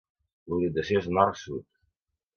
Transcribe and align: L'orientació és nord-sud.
L'orientació 0.53 1.03
és 1.05 1.11
nord-sud. 1.19 1.65